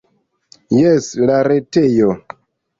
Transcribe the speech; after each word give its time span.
Jes, 0.77 1.11
la 1.31 1.37
retejo. 1.51 2.13